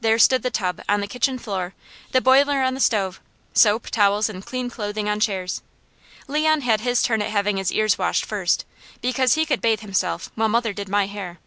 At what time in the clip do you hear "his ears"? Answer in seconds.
7.56-7.98